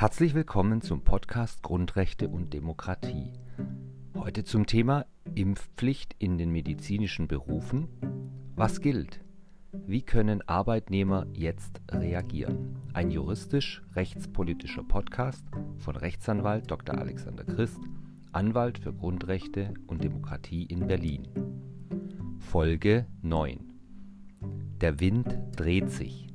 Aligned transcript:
Herzlich 0.00 0.32
willkommen 0.32 0.80
zum 0.80 1.02
Podcast 1.02 1.64
Grundrechte 1.64 2.28
und 2.28 2.54
Demokratie. 2.54 3.32
Heute 4.16 4.44
zum 4.44 4.64
Thema 4.64 5.06
Impfpflicht 5.34 6.14
in 6.20 6.38
den 6.38 6.52
medizinischen 6.52 7.26
Berufen. 7.26 7.88
Was 8.54 8.80
gilt? 8.80 9.24
Wie 9.72 10.02
können 10.02 10.40
Arbeitnehmer 10.46 11.26
jetzt 11.32 11.80
reagieren? 11.90 12.76
Ein 12.92 13.10
juristisch-rechtspolitischer 13.10 14.84
Podcast 14.84 15.44
von 15.78 15.96
Rechtsanwalt 15.96 16.70
Dr. 16.70 16.96
Alexander 16.96 17.42
Christ, 17.42 17.80
Anwalt 18.30 18.78
für 18.78 18.92
Grundrechte 18.92 19.74
und 19.88 20.04
Demokratie 20.04 20.62
in 20.62 20.86
Berlin. 20.86 21.26
Folge 22.38 23.08
9. 23.22 23.72
Der 24.80 25.00
Wind 25.00 25.36
dreht 25.56 25.90
sich. 25.90 26.28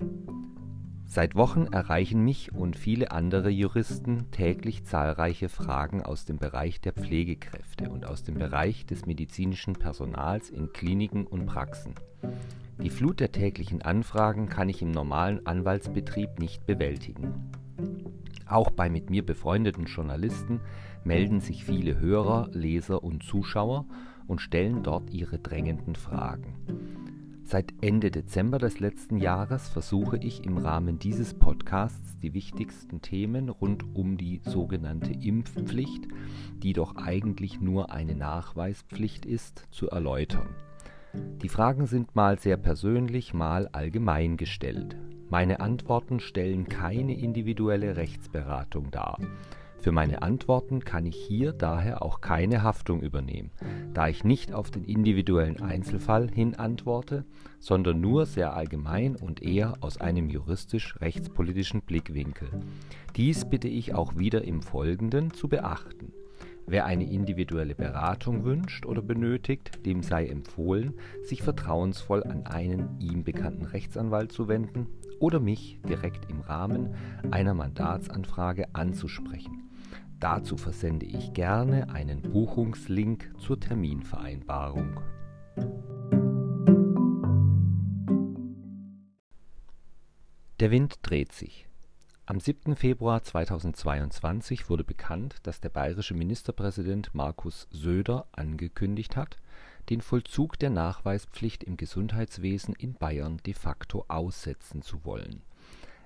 Seit 1.13 1.35
Wochen 1.35 1.67
erreichen 1.67 2.25
mich 2.25 2.55
und 2.55 2.75
viele 2.75 3.11
andere 3.11 3.51
Juristen 3.51 4.31
täglich 4.31 4.83
zahlreiche 4.83 5.47
Fragen 5.47 6.01
aus 6.01 6.25
dem 6.25 6.39
Bereich 6.39 6.81
der 6.81 6.93
Pflegekräfte 6.93 7.91
und 7.91 8.07
aus 8.07 8.23
dem 8.23 8.39
Bereich 8.39 8.87
des 8.87 9.05
medizinischen 9.05 9.73
Personals 9.73 10.49
in 10.49 10.73
Kliniken 10.73 11.27
und 11.27 11.45
Praxen. 11.45 11.93
Die 12.81 12.89
Flut 12.89 13.19
der 13.19 13.31
täglichen 13.31 13.83
Anfragen 13.83 14.49
kann 14.49 14.69
ich 14.69 14.81
im 14.81 14.89
normalen 14.89 15.45
Anwaltsbetrieb 15.45 16.39
nicht 16.39 16.65
bewältigen. 16.65 17.51
Auch 18.47 18.71
bei 18.71 18.89
mit 18.89 19.11
mir 19.11 19.23
befreundeten 19.23 19.85
Journalisten 19.85 20.61
melden 21.03 21.41
sich 21.41 21.63
viele 21.63 21.99
Hörer, 21.99 22.49
Leser 22.53 23.03
und 23.03 23.21
Zuschauer 23.21 23.85
und 24.25 24.41
stellen 24.41 24.81
dort 24.81 25.11
ihre 25.11 25.37
drängenden 25.37 25.95
Fragen. 25.95 26.55
Seit 27.45 27.73
Ende 27.81 28.09
Dezember 28.09 28.57
des 28.57 28.79
letzten 28.79 29.17
Jahres 29.17 29.67
versuche 29.67 30.17
ich 30.17 30.45
im 30.45 30.57
Rahmen 30.57 30.97
dieses 30.97 31.33
Podcasts 31.33 32.17
die 32.19 32.33
wichtigsten 32.33 33.01
Themen 33.01 33.49
rund 33.49 33.83
um 33.95 34.17
die 34.17 34.41
sogenannte 34.45 35.11
Impfpflicht, 35.11 36.07
die 36.63 36.73
doch 36.73 36.95
eigentlich 36.95 37.59
nur 37.59 37.91
eine 37.91 38.15
Nachweispflicht 38.15 39.25
ist, 39.25 39.67
zu 39.71 39.89
erläutern. 39.89 40.55
Die 41.13 41.49
Fragen 41.49 41.85
sind 41.85 42.15
mal 42.15 42.39
sehr 42.39 42.57
persönlich, 42.57 43.33
mal 43.33 43.67
allgemein 43.71 44.37
gestellt. 44.37 44.95
Meine 45.29 45.59
Antworten 45.59 46.19
stellen 46.19 46.67
keine 46.69 47.17
individuelle 47.17 47.97
Rechtsberatung 47.97 48.89
dar. 48.89 49.19
Für 49.83 49.91
meine 49.91 50.21
Antworten 50.21 50.85
kann 50.85 51.05
ich 51.05 51.17
hier 51.17 51.51
daher 51.51 52.03
auch 52.03 52.21
keine 52.21 52.63
Haftung 52.63 53.01
übernehmen, 53.01 53.51
da 53.93 54.07
ich 54.07 54.23
nicht 54.23 54.53
auf 54.53 54.71
den 54.71 54.85
individuellen 54.85 55.61
Einzelfall 55.61 56.31
hin 56.31 56.55
antworte, 56.55 57.25
sondern 57.59 57.99
nur 57.99 58.25
sehr 58.25 58.53
allgemein 58.53 59.17
und 59.17 59.43
eher 59.43 59.73
aus 59.81 59.99
einem 59.99 60.29
juristisch-rechtspolitischen 60.29 61.81
Blickwinkel. 61.81 62.47
Dies 63.17 63.43
bitte 63.43 63.67
ich 63.67 63.93
auch 63.93 64.15
wieder 64.15 64.45
im 64.45 64.61
Folgenden 64.61 65.33
zu 65.33 65.49
beachten. 65.49 66.13
Wer 66.65 66.85
eine 66.85 67.11
individuelle 67.11 67.75
Beratung 67.75 68.45
wünscht 68.45 68.85
oder 68.85 69.01
benötigt, 69.01 69.85
dem 69.85 70.01
sei 70.01 70.27
empfohlen, 70.27 70.93
sich 71.23 71.41
vertrauensvoll 71.41 72.23
an 72.23 72.45
einen 72.45 73.01
ihm 73.01 73.25
bekannten 73.25 73.65
Rechtsanwalt 73.65 74.31
zu 74.31 74.47
wenden 74.47 74.87
oder 75.19 75.41
mich 75.41 75.81
direkt 75.85 76.31
im 76.31 76.39
Rahmen 76.39 76.95
einer 77.31 77.53
Mandatsanfrage 77.53 78.73
anzusprechen. 78.73 79.72
Dazu 80.23 80.55
versende 80.55 81.05
ich 81.05 81.33
gerne 81.33 81.89
einen 81.89 82.21
Buchungslink 82.21 83.33
zur 83.41 83.59
Terminvereinbarung. 83.59 85.01
Der 90.61 90.71
Wind 90.71 90.99
dreht 91.01 91.33
sich. 91.33 91.67
Am 92.25 92.39
7. 92.39 92.77
Februar 92.77 93.21
2022 93.21 94.69
wurde 94.69 94.85
bekannt, 94.85 95.35
dass 95.43 95.59
der 95.59 95.67
bayerische 95.67 96.13
Ministerpräsident 96.13 97.13
Markus 97.13 97.67
Söder 97.69 98.25
angekündigt 98.31 99.17
hat, 99.17 99.39
den 99.89 99.99
Vollzug 99.99 100.57
der 100.57 100.69
Nachweispflicht 100.69 101.65
im 101.65 101.75
Gesundheitswesen 101.75 102.75
in 102.75 102.93
Bayern 102.93 103.41
de 103.45 103.53
facto 103.53 104.05
aussetzen 104.07 104.83
zu 104.83 105.03
wollen. 105.03 105.41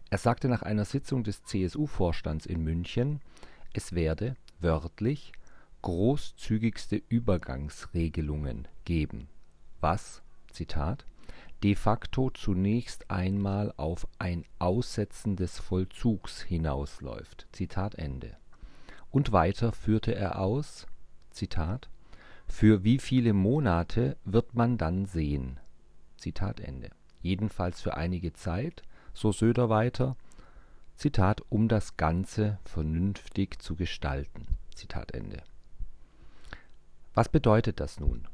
Er 0.10 0.18
sagte 0.18 0.48
nach 0.48 0.64
einer 0.64 0.86
Sitzung 0.86 1.24
des 1.24 1.44
CSU-Vorstands 1.44 2.48
in 2.48 2.64
München, 2.64 3.20
es 3.74 3.94
werde 3.94 4.36
wörtlich 4.60 5.32
großzügigste 5.82 7.02
Übergangsregelungen 7.10 8.68
geben, 8.86 9.30
was, 9.80 10.22
Zitat, 10.52 11.06
de 11.64 11.76
facto 11.76 12.30
zunächst 12.30 13.10
einmal 13.10 13.74
auf 13.78 14.08
ein 14.20 14.46
Aussetzen 14.60 15.36
des 15.36 15.60
Vollzugs 15.60 16.42
hinausläuft. 16.42 17.48
Zitat 17.52 17.96
Ende. 17.96 18.38
Und 19.12 19.32
weiter 19.32 19.72
führte 19.72 20.14
er 20.14 20.40
aus, 20.40 20.88
Zitat, 21.32 21.90
für 22.48 22.84
wie 22.84 23.00
viele 23.00 23.34
Monate 23.34 24.18
wird 24.24 24.56
man 24.56 24.78
dann 24.78 25.06
sehen? 25.06 25.60
Zitat 26.18 26.60
Ende. 26.60 26.90
Jedenfalls 27.22 27.82
für 27.82 27.98
einige 27.98 28.34
Zeit, 28.34 28.84
so 29.14 29.32
Söder 29.32 29.70
weiter, 29.70 30.16
Zitat, 30.98 31.44
um 31.50 31.68
das 31.68 31.96
Ganze 31.96 32.58
vernünftig 32.66 33.62
zu 33.62 33.76
gestalten. 33.76 34.48
Zitat 34.74 35.12
Ende. 35.12 35.44
Was 37.14 37.30
bedeutet 37.30 37.80
das 37.80 38.00
nun? 38.00 38.28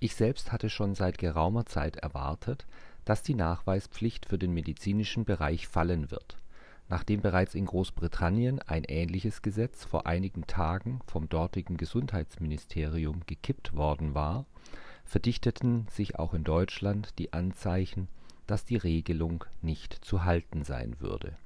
Ich 0.00 0.14
selbst 0.14 0.52
hatte 0.52 0.68
schon 0.68 0.94
seit 0.94 1.16
geraumer 1.16 1.64
Zeit 1.64 1.96
erwartet, 1.96 2.66
dass 3.06 3.22
die 3.22 3.34
Nachweispflicht 3.34 4.26
für 4.26 4.36
den 4.36 4.52
medizinischen 4.52 5.24
Bereich 5.24 5.66
fallen 5.66 6.10
wird. 6.10 6.36
Nachdem 6.90 7.22
bereits 7.22 7.54
in 7.54 7.64
Großbritannien 7.64 8.60
ein 8.60 8.84
ähnliches 8.84 9.40
Gesetz 9.40 9.86
vor 9.86 10.06
einigen 10.06 10.46
Tagen 10.46 11.00
vom 11.06 11.30
dortigen 11.30 11.78
Gesundheitsministerium 11.78 13.22
gekippt 13.24 13.76
worden 13.76 14.12
war, 14.14 14.44
verdichteten 15.06 15.86
sich 15.90 16.18
auch 16.18 16.34
in 16.34 16.44
Deutschland 16.44 17.18
die 17.18 17.32
Anzeichen, 17.32 18.08
dass 18.46 18.66
die 18.66 18.76
Regelung 18.76 19.46
nicht 19.62 20.04
zu 20.04 20.24
halten 20.24 20.64
sein 20.64 21.00
würde 21.00 21.38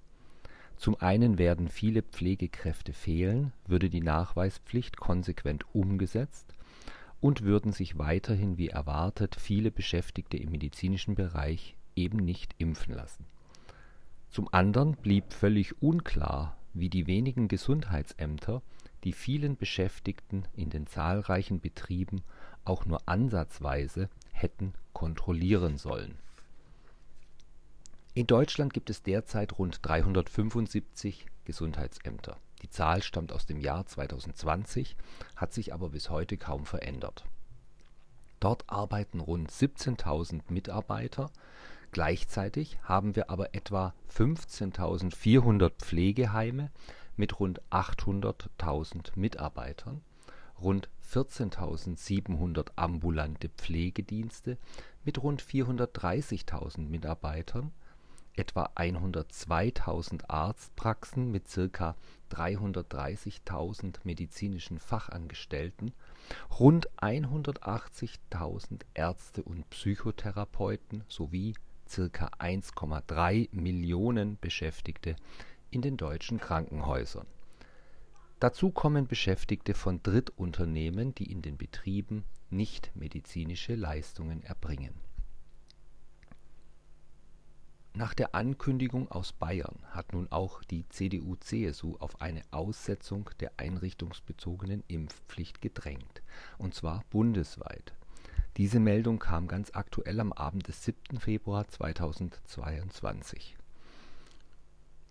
zum 0.79 0.95
einen 1.01 1.39
werden 1.39 1.69
viele 1.69 2.03
Pflegekräfte 2.03 2.93
fehlen, 2.93 3.53
würde 3.67 3.91
die 3.91 4.01
Nachweispflicht 4.01 4.97
konsequent 4.97 5.65
umgesetzt 5.75 6.55
und 7.21 7.43
würden 7.43 7.73
sich 7.73 7.99
weiterhin 7.99 8.59
wie 8.59 8.69
erwartet 8.69 9.35
viele 9.35 9.73
Beschäftigte 9.73 10.37
im 10.37 10.53
medizinischen 10.53 11.17
Bereich 11.17 11.75
eben 11.97 12.19
nicht 12.19 12.55
impfen 12.59 12.95
lassen. 12.95 13.27
Zum 14.31 14.49
anderen 14.55 14.93
blieb 14.93 15.33
völlig 15.33 15.83
unklar, 15.83 16.57
wie 16.75 16.89
die 16.89 17.09
wenigen 17.09 17.49
Gesundheitsämter 17.49 18.63
die 19.03 19.13
vielen 19.13 19.57
Beschäftigten 19.57 20.45
in 20.55 20.71
den 20.71 20.87
zahlreichen 20.87 21.61
Betrieben 21.61 22.23
auch 22.65 22.87
nur 22.87 23.01
ansatzweise 23.07 24.09
hätten 24.33 24.75
kontrollieren 24.93 25.77
sollen 25.77 26.19
in 28.19 28.27
Deutschland 28.27 28.75
gibt 28.75 28.91
es 28.91 29.05
derzeit 29.05 29.61
rund 29.61 29.79
375 29.81 31.27
Gesundheitsämter. 31.45 32.37
Die 32.63 32.69
Zahl 32.69 33.01
stammt 33.01 33.31
aus 33.31 33.47
dem 33.47 33.61
Jahr 33.61 33.87
2020, 33.87 34.97
hat 35.37 35.53
sich 35.53 35.73
aber 35.73 35.91
bis 35.91 36.11
heute 36.11 36.37
kaum 36.37 36.67
verändert. 36.67 37.25
Dort 38.41 38.65
arbeiten 38.67 39.21
rund 39.21 39.53
17.000 39.53 40.41
Mitarbeiter. 40.49 41.31
Gleichzeitig 41.93 42.81
haben 42.83 43.15
wir 43.15 43.31
aber 43.31 43.55
etwa 43.55 43.95
15.400 44.13 45.71
Pflegeheime 45.79 46.73
mit 47.17 47.39
rund 47.39 47.63
800.000 47.71 49.13
Mitarbeitern, 49.15 50.01
rund 50.61 50.89
14.700 51.09 52.71
ambulante 52.75 53.49
Pflegedienste 53.49 54.59
mit 55.05 55.23
rund 55.23 55.41
430.000 55.41 56.81
Mitarbeitern 56.81 57.71
etwa 58.39 58.71
102.000 58.77 60.29
Arztpraxen 60.29 61.31
mit 61.31 61.45
ca. 61.73 61.97
330.000 62.31 63.97
medizinischen 64.05 64.79
Fachangestellten, 64.79 65.93
rund 66.59 66.91
180.000 66.99 68.83
Ärzte 68.95 69.43
und 69.43 69.69
Psychotherapeuten 69.71 71.05
sowie 71.09 71.55
ca. 71.89 72.31
1,3 72.39 73.49
Millionen 73.53 74.39
Beschäftigte 74.41 75.17
in 75.71 75.83
den 75.83 75.97
deutschen 75.97 76.39
Krankenhäusern. 76.39 77.27
Dazu 78.41 78.71
kommen 78.71 79.09
Beschäftigte 79.09 79.75
von 79.75 80.03
Drittunternehmen, 80.03 81.15
die 81.15 81.33
in 81.33 81.43
den 81.43 81.57
Betrieben 81.57 82.25
nicht 82.51 82.93
medizinische 82.95 83.75
Leistungen 83.75 84.43
erbringen 84.45 85.08
nach 87.99 88.15
der 88.15 88.37
Ankündigung 88.37 89.11
aus 89.11 89.33
Bayern 89.33 89.77
hat 89.91 90.13
nun 90.13 90.31
auch 90.31 90.63
die 90.63 90.89
CDU/CSU 90.89 91.97
auf 91.99 92.21
eine 92.21 92.43
Aussetzung 92.53 93.29
der 93.41 93.51
einrichtungsbezogenen 93.57 94.85
Impfpflicht 94.87 95.61
gedrängt, 95.61 96.23
und 96.59 96.75
zwar 96.75 97.03
bundesweit. 97.11 97.93
Diese 98.57 98.79
Meldung 98.79 99.19
kam 99.19 99.49
ganz 99.49 99.73
aktuell 99.75 100.21
am 100.21 100.33
Abend 100.33 100.69
des 100.69 100.85
7. 100.85 101.19
Februar 101.19 101.67
2022. 101.67 103.57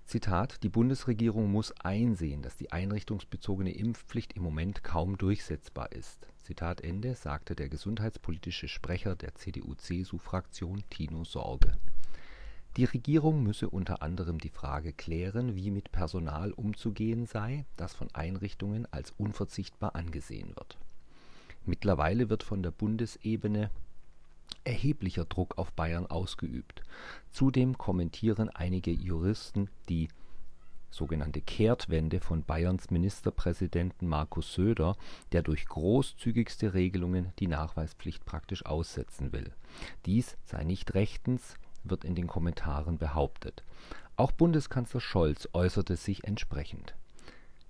Zitat, 0.06 0.64
die 0.64 0.70
Bundesregierung 0.70 1.52
muss 1.52 1.74
einsehen, 1.82 2.42
dass 2.42 2.56
die 2.56 2.72
einrichtungsbezogene 2.72 3.74
Impfpflicht 3.74 4.32
im 4.32 4.44
Moment 4.44 4.86
kaum 4.86 5.18
durchsetzbar 5.18 5.92
ist. 5.92 6.30
Zitat 6.42 6.80
Ende, 6.80 7.16
sagte 7.16 7.54
der 7.54 7.68
gesundheitspolitische 7.68 8.70
Sprecher 8.70 9.18
der 9.18 9.36
CDU-CSU-Fraktion 9.36 10.86
Tino 10.90 11.26
Sorge. 11.26 11.78
Die 12.76 12.86
Regierung 12.86 13.42
müsse 13.42 13.70
unter 13.70 14.02
anderem 14.02 14.40
die 14.40 14.50
Frage 14.50 14.94
klären, 14.94 15.56
wie 15.56 15.72
mit 15.72 15.92
Personal 15.92 16.52
umzugehen 16.52 17.26
sei, 17.26 17.66
das 17.76 17.94
von 17.94 18.14
Einrichtungen 18.14 18.86
als 18.92 19.12
unverzichtbar 19.18 19.96
angesehen 19.96 20.50
wird. 20.56 20.78
Mittlerweile 21.66 22.30
wird 22.30 22.44
von 22.44 22.62
der 22.62 22.72
Bundesebene 22.72 23.72
erheblicher 24.64 25.26
Druck 25.26 25.58
auf 25.58 25.72
Bayern 25.72 26.06
ausgeübt. 26.06 26.84
Zudem 27.32 27.78
kommentieren 27.78 28.50
einige 28.50 28.92
Juristen 28.92 29.70
die 29.90 30.10
sogenannte 30.90 31.42
Kehrtwende 31.42 32.20
von 32.20 32.44
Bayerns 32.44 32.90
Ministerpräsidenten 32.90 34.08
Markus 34.08 34.54
Söder, 34.54 34.96
der 35.32 35.42
durch 35.42 35.66
großzügigste 35.66 36.74
Regelungen 36.74 37.34
die 37.40 37.48
Nachweispflicht 37.48 38.26
praktisch 38.26 38.66
aussetzen 38.66 39.32
will. 39.32 39.52
Dies 40.06 40.38
sei 40.46 40.64
nicht 40.64 40.94
rechtens, 40.94 41.56
wird 41.90 42.04
in 42.04 42.16
den 42.16 42.28
Kommentaren 42.28 42.98
behauptet. 42.98 43.64
Auch 44.16 44.32
Bundeskanzler 44.32 45.00
Scholz 45.00 45.48
äußerte 45.54 45.96
sich 45.96 46.24
entsprechend. 46.24 46.96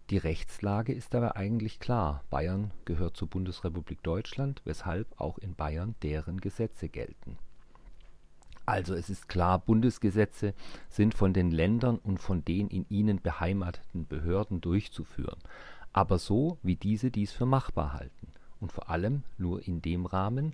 Die 0.10 0.18
Rechtslage 0.18 0.94
ist 0.94 1.14
dabei 1.14 1.36
eigentlich 1.36 1.80
klar. 1.80 2.24
Bayern 2.30 2.72
gehört 2.86 3.18
zur 3.18 3.28
Bundesrepublik 3.28 4.02
Deutschland, 4.04 4.62
weshalb 4.64 5.20
auch 5.20 5.38
in 5.38 5.56
Bayern 5.56 5.96
deren 6.02 6.40
Gesetze 6.40 6.88
gelten. 6.88 7.38
Also 8.66 8.94
es 8.96 9.10
ist 9.10 9.30
klar, 9.30 9.60
Bundesgesetze 9.60 10.54
sind 10.90 11.14
von 11.14 11.34
den 11.34 11.52
Ländern 11.52 11.98
und 11.98 12.20
von 12.20 12.44
den 12.44 12.68
in 12.68 12.86
ihnen 12.90 13.22
beheimateten 13.22 14.08
Behörden 14.08 14.60
durchzuführen, 14.60 15.40
aber 15.94 16.20
so, 16.20 16.58
wie 16.64 16.76
diese 16.76 17.10
dies 17.10 17.32
für 17.32 17.46
machbar 17.46 17.94
halten 17.94 18.28
und 18.60 18.72
vor 18.72 18.90
allem 18.90 19.24
nur 19.38 19.66
in 19.66 19.82
dem 19.82 20.06
Rahmen, 20.06 20.54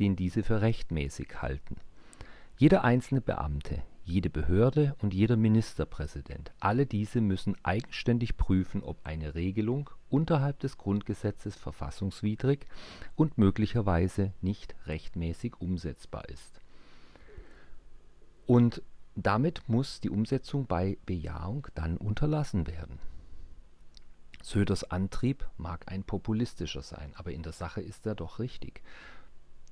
den 0.00 0.16
diese 0.16 0.42
für 0.42 0.60
rechtmäßig 0.60 1.40
halten. 1.40 1.76
Jeder 2.56 2.84
einzelne 2.84 3.20
Beamte, 3.20 3.82
jede 4.04 4.30
Behörde 4.30 4.94
und 5.00 5.14
jeder 5.14 5.36
Ministerpräsident, 5.36 6.52
alle 6.60 6.86
diese 6.86 7.20
müssen 7.20 7.56
eigenständig 7.62 8.36
prüfen, 8.36 8.82
ob 8.82 8.98
eine 9.04 9.34
Regelung 9.34 9.90
unterhalb 10.10 10.58
des 10.60 10.76
Grundgesetzes 10.76 11.56
verfassungswidrig 11.56 12.66
und 13.14 13.38
möglicherweise 13.38 14.32
nicht 14.40 14.74
rechtmäßig 14.86 15.60
umsetzbar 15.60 16.28
ist. 16.28 16.60
Und 18.46 18.82
damit 19.14 19.62
muss 19.68 20.00
die 20.00 20.10
Umsetzung 20.10 20.66
bei 20.66 20.98
Bejahung 21.06 21.68
dann 21.74 21.96
unterlassen 21.96 22.66
werden. 22.66 22.98
Söders 24.42 24.84
Antrieb 24.84 25.48
mag 25.56 25.84
ein 25.86 26.02
populistischer 26.02 26.82
sein, 26.82 27.12
aber 27.16 27.30
in 27.30 27.42
der 27.42 27.52
Sache 27.52 27.80
ist 27.80 28.06
er 28.06 28.16
doch 28.16 28.40
richtig. 28.40 28.82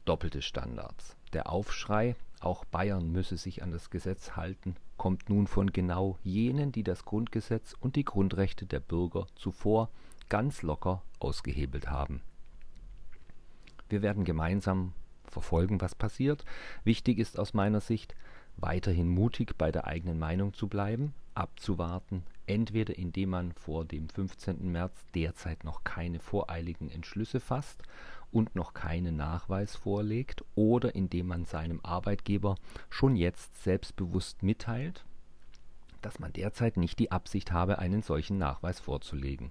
Doppelte 0.04 0.42
Standards. 0.42 1.16
Der 1.32 1.50
Aufschrei, 1.50 2.14
auch 2.40 2.64
Bayern 2.64 3.12
müsse 3.12 3.36
sich 3.36 3.62
an 3.62 3.70
das 3.70 3.90
Gesetz 3.90 4.32
halten, 4.36 4.74
kommt 4.96 5.28
nun 5.28 5.46
von 5.46 5.72
genau 5.72 6.18
jenen, 6.22 6.72
die 6.72 6.82
das 6.82 7.04
Grundgesetz 7.04 7.74
und 7.78 7.96
die 7.96 8.04
Grundrechte 8.04 8.66
der 8.66 8.80
Bürger 8.80 9.26
zuvor 9.36 9.90
ganz 10.28 10.62
locker 10.62 11.02
ausgehebelt 11.18 11.90
haben. 11.90 12.22
Wir 13.88 14.02
werden 14.02 14.24
gemeinsam 14.24 14.94
verfolgen, 15.24 15.80
was 15.80 15.94
passiert. 15.94 16.44
Wichtig 16.84 17.18
ist 17.18 17.38
aus 17.38 17.54
meiner 17.54 17.80
Sicht, 17.80 18.14
weiterhin 18.56 19.08
mutig 19.08 19.56
bei 19.56 19.70
der 19.70 19.86
eigenen 19.86 20.18
Meinung 20.18 20.54
zu 20.54 20.68
bleiben, 20.68 21.14
abzuwarten, 21.34 22.24
entweder 22.46 22.96
indem 22.96 23.30
man 23.30 23.52
vor 23.52 23.84
dem 23.84 24.08
15. 24.08 24.70
März 24.70 24.94
derzeit 25.14 25.64
noch 25.64 25.84
keine 25.84 26.20
voreiligen 26.20 26.90
Entschlüsse 26.90 27.40
fasst 27.40 27.82
und 28.32 28.54
noch 28.54 28.74
keinen 28.74 29.16
Nachweis 29.16 29.76
vorlegt 29.76 30.44
oder 30.54 30.94
indem 30.94 31.26
man 31.26 31.44
seinem 31.44 31.80
Arbeitgeber 31.82 32.56
schon 32.88 33.16
jetzt 33.16 33.62
selbstbewusst 33.62 34.42
mitteilt, 34.42 35.04
dass 36.02 36.18
man 36.18 36.32
derzeit 36.32 36.76
nicht 36.76 36.98
die 36.98 37.10
Absicht 37.10 37.52
habe, 37.52 37.78
einen 37.78 38.02
solchen 38.02 38.38
Nachweis 38.38 38.80
vorzulegen. 38.80 39.50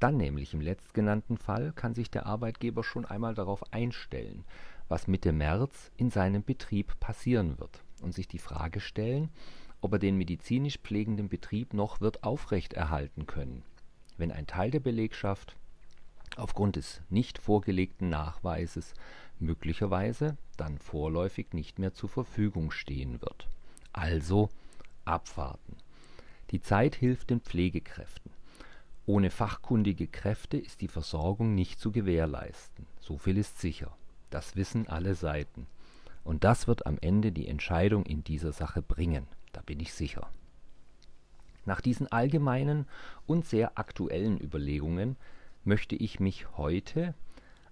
Dann 0.00 0.16
nämlich 0.16 0.52
im 0.52 0.60
letztgenannten 0.60 1.36
Fall 1.36 1.72
kann 1.72 1.94
sich 1.94 2.10
der 2.10 2.26
Arbeitgeber 2.26 2.82
schon 2.82 3.04
einmal 3.04 3.34
darauf 3.34 3.72
einstellen, 3.72 4.44
was 4.88 5.06
Mitte 5.06 5.32
März 5.32 5.92
in 5.96 6.10
seinem 6.10 6.42
Betrieb 6.42 6.98
passieren 6.98 7.58
wird 7.60 7.84
und 8.02 8.12
sich 8.12 8.26
die 8.26 8.40
Frage 8.40 8.80
stellen, 8.80 9.30
ob 9.80 9.92
er 9.92 9.98
den 9.98 10.16
medizinisch 10.16 10.78
pflegenden 10.78 11.28
Betrieb 11.28 11.72
noch 11.72 12.00
wird 12.00 12.24
aufrechterhalten 12.24 13.26
können, 13.26 13.62
wenn 14.16 14.32
ein 14.32 14.46
Teil 14.46 14.70
der 14.70 14.80
Belegschaft 14.80 15.56
aufgrund 16.38 16.76
des 16.76 17.00
nicht 17.10 17.38
vorgelegten 17.38 18.08
Nachweises 18.08 18.94
möglicherweise 19.38 20.36
dann 20.56 20.78
vorläufig 20.78 21.52
nicht 21.52 21.78
mehr 21.78 21.94
zur 21.94 22.08
Verfügung 22.08 22.70
stehen 22.70 23.20
wird. 23.20 23.48
Also 23.92 24.48
abwarten. 25.04 25.76
Die 26.50 26.60
Zeit 26.60 26.94
hilft 26.94 27.30
den 27.30 27.40
Pflegekräften. 27.40 28.30
Ohne 29.04 29.30
fachkundige 29.30 30.06
Kräfte 30.06 30.56
ist 30.56 30.80
die 30.80 30.88
Versorgung 30.88 31.54
nicht 31.54 31.80
zu 31.80 31.90
gewährleisten. 31.90 32.86
So 33.00 33.18
viel 33.18 33.36
ist 33.36 33.60
sicher. 33.60 33.90
Das 34.30 34.54
wissen 34.54 34.86
alle 34.88 35.14
Seiten. 35.14 35.66
Und 36.24 36.44
das 36.44 36.68
wird 36.68 36.86
am 36.86 36.98
Ende 37.00 37.32
die 37.32 37.48
Entscheidung 37.48 38.06
in 38.06 38.22
dieser 38.22 38.52
Sache 38.52 38.80
bringen. 38.80 39.26
Da 39.52 39.60
bin 39.62 39.80
ich 39.80 39.92
sicher. 39.92 40.30
Nach 41.64 41.80
diesen 41.80 42.10
allgemeinen 42.10 42.86
und 43.26 43.44
sehr 43.44 43.78
aktuellen 43.78 44.40
Überlegungen 44.40 45.16
möchte 45.64 45.94
ich 45.96 46.20
mich 46.20 46.56
heute 46.56 47.14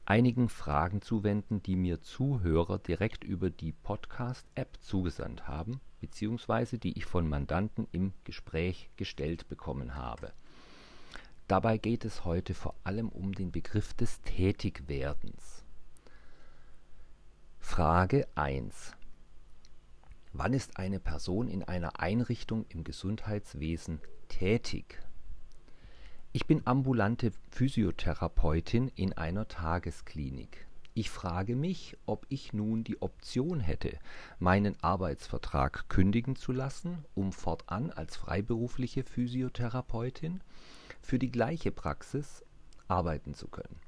einigen 0.05 0.49
Fragen 0.49 1.03
zuwenden, 1.03 1.63
die 1.63 1.77
mir 1.77 2.01
Zuhörer 2.03 2.79
direkt 2.79 3.25
über 3.25 3.51
die 3.51 3.73
Podcast-App 3.73 4.79
zugesandt 4.81 5.47
haben, 5.47 5.81
beziehungsweise 6.01 6.79
die 6.79 6.97
ich 6.99 7.05
von 7.05 7.29
Mandanten 7.29 7.87
im 7.93 8.13
Gespräch 8.25 8.91
gestellt 8.97 9.49
bekommen 9.49 9.95
habe. 9.95 10.33
Dabei 11.47 11.79
geht 11.79 12.05
es 12.05 12.25
heute 12.25 12.55
vor 12.55 12.75
allem 12.85 13.09
um 13.09 13.33
den 13.33 13.51
Begriff 13.51 13.93
des 13.95 14.21
Tätigwerdens. 14.23 15.65
Frage 17.59 18.27
1. 18.35 18.97
Wann 20.33 20.53
ist 20.53 20.77
eine 20.77 21.01
Person 21.01 21.49
in 21.49 21.65
einer 21.65 22.01
Einrichtung 22.01 22.67
im 22.69 22.85
Gesundheitswesen 22.85 24.01
tätig? 24.29 25.01
Ich 26.33 26.47
bin 26.47 26.65
ambulante 26.65 27.33
Physiotherapeutin 27.51 28.87
in 28.95 29.13
einer 29.15 29.49
Tagesklinik. 29.49 30.65
Ich 30.95 31.11
frage 31.11 31.57
mich, 31.57 31.97
ob 32.07 32.25
ich 32.29 32.53
nun 32.53 32.85
die 32.85 33.03
Option 33.03 33.59
hätte, 33.59 33.99
meinen 34.39 34.77
Arbeitsvertrag 34.81 35.89
kündigen 35.89 36.37
zu 36.37 36.53
lassen, 36.53 37.05
um 37.17 37.33
fortan 37.33 37.91
als 37.91 38.17
freiberufliche 38.17 39.03
Physiotherapeutin 39.03 40.41
für 41.03 41.19
die 41.19 41.33
gleiche 41.33 41.73
Praxis 41.73 42.45
arbeiten 42.87 43.35
zu 43.35 43.49
können, 43.49 43.81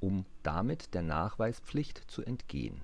um 0.00 0.26
damit 0.42 0.94
der 0.94 1.02
Nachweispflicht 1.02 2.10
zu 2.10 2.24
entgehen. 2.24 2.82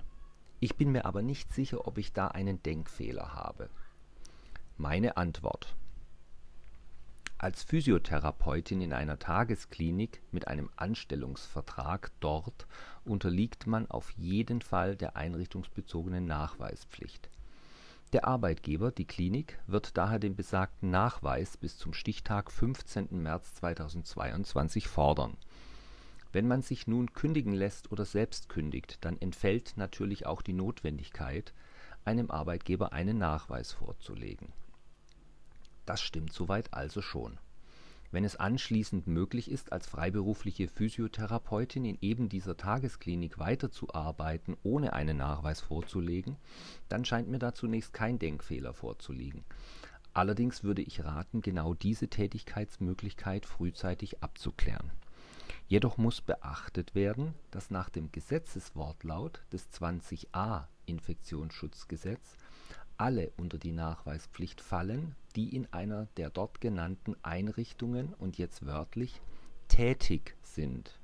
Ich 0.61 0.77
bin 0.77 0.93
mir 0.93 1.03
aber 1.03 1.21
nicht 1.21 1.51
sicher, 1.51 1.85
ob 1.85 1.97
ich 1.97 2.13
da 2.13 2.29
einen 2.29 2.63
Denkfehler 2.63 3.33
habe. 3.33 3.69
Meine 4.77 5.17
Antwort 5.17 5.75
als 7.41 7.63
Physiotherapeutin 7.63 8.81
in 8.81 8.93
einer 8.93 9.17
Tagesklinik 9.17 10.21
mit 10.31 10.47
einem 10.47 10.69
Anstellungsvertrag 10.75 12.11
dort 12.19 12.67
unterliegt 13.03 13.65
man 13.65 13.89
auf 13.89 14.11
jeden 14.11 14.61
Fall 14.61 14.95
der 14.95 15.15
einrichtungsbezogenen 15.15 16.25
Nachweispflicht. 16.25 17.31
Der 18.13 18.27
Arbeitgeber, 18.27 18.91
die 18.91 19.05
Klinik, 19.05 19.57
wird 19.65 19.97
daher 19.97 20.19
den 20.19 20.35
besagten 20.35 20.91
Nachweis 20.91 21.57
bis 21.57 21.79
zum 21.79 21.93
Stichtag 21.93 22.51
15. 22.51 23.07
März 23.09 23.55
2022 23.55 24.87
fordern. 24.87 25.35
Wenn 26.31 26.47
man 26.47 26.61
sich 26.61 26.85
nun 26.85 27.11
kündigen 27.13 27.53
lässt 27.53 27.91
oder 27.91 28.05
selbst 28.05 28.49
kündigt, 28.49 28.99
dann 29.01 29.19
entfällt 29.19 29.77
natürlich 29.77 30.27
auch 30.27 30.43
die 30.43 30.53
Notwendigkeit, 30.53 31.55
einem 32.05 32.29
Arbeitgeber 32.29 32.93
einen 32.93 33.17
Nachweis 33.17 33.71
vorzulegen 33.71 34.53
das 35.85 36.01
stimmt 36.01 36.33
soweit 36.33 36.73
also 36.73 37.01
schon. 37.01 37.37
Wenn 38.11 38.25
es 38.25 38.35
anschließend 38.35 39.07
möglich 39.07 39.49
ist, 39.49 39.71
als 39.71 39.87
freiberufliche 39.87 40.67
Physiotherapeutin 40.67 41.85
in 41.85 41.97
eben 42.01 42.27
dieser 42.27 42.57
Tagesklinik 42.57 43.39
weiterzuarbeiten, 43.39 44.57
ohne 44.63 44.91
einen 44.91 45.17
Nachweis 45.17 45.61
vorzulegen, 45.61 46.35
dann 46.89 47.05
scheint 47.05 47.29
mir 47.29 47.39
da 47.39 47.53
zunächst 47.53 47.93
kein 47.93 48.19
Denkfehler 48.19 48.73
vorzuliegen. 48.73 49.45
Allerdings 50.13 50.63
würde 50.63 50.81
ich 50.81 51.05
raten, 51.05 51.41
genau 51.41 51.73
diese 51.73 52.09
Tätigkeitsmöglichkeit 52.09 53.45
frühzeitig 53.45 54.21
abzuklären. 54.21 54.91
Jedoch 55.67 55.97
muss 55.97 56.19
beachtet 56.19 56.95
werden, 56.95 57.33
dass 57.49 57.71
nach 57.71 57.89
dem 57.89 58.11
Gesetzeswortlaut 58.11 59.41
des 59.53 59.71
20a 59.71 60.65
Infektionsschutzgesetz 60.85 62.35
alle 63.01 63.31
unter 63.35 63.57
die 63.57 63.71
Nachweispflicht 63.71 64.61
fallen, 64.61 65.15
die 65.35 65.55
in 65.55 65.65
einer 65.73 66.07
der 66.17 66.29
dort 66.29 66.61
genannten 66.61 67.15
Einrichtungen 67.23 68.13
und 68.13 68.37
jetzt 68.37 68.65
wörtlich 68.65 69.19
tätig 69.67 70.37
sind. 70.43 70.99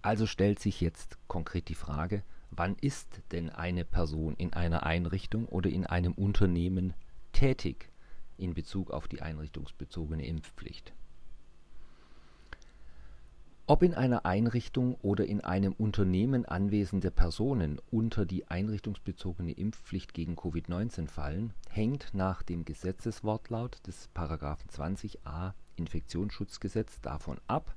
Also 0.00 0.26
stellt 0.26 0.60
sich 0.60 0.80
jetzt 0.80 1.18
konkret 1.28 1.68
die 1.68 1.74
Frage, 1.74 2.22
wann 2.50 2.76
ist 2.80 3.20
denn 3.32 3.50
eine 3.50 3.84
Person 3.84 4.34
in 4.36 4.54
einer 4.54 4.84
Einrichtung 4.84 5.46
oder 5.46 5.68
in 5.68 5.84
einem 5.84 6.14
Unternehmen 6.14 6.94
tätig 7.32 7.90
in 8.38 8.54
Bezug 8.54 8.90
auf 8.90 9.08
die 9.08 9.20
einrichtungsbezogene 9.20 10.24
Impfpflicht? 10.24 10.94
Ob 13.70 13.82
in 13.82 13.92
einer 13.92 14.24
Einrichtung 14.24 14.94
oder 15.02 15.26
in 15.26 15.42
einem 15.42 15.74
Unternehmen 15.74 16.46
anwesende 16.46 17.10
Personen 17.10 17.78
unter 17.90 18.24
die 18.24 18.48
einrichtungsbezogene 18.48 19.52
Impfpflicht 19.52 20.14
gegen 20.14 20.36
Covid-19 20.36 21.06
fallen, 21.06 21.52
hängt 21.68 22.14
nach 22.14 22.42
dem 22.42 22.64
Gesetzeswortlaut 22.64 23.86
des§ 23.86 24.08
20a 24.74 25.52
Infektionsschutzgesetz 25.76 27.02
davon 27.02 27.38
ab, 27.46 27.74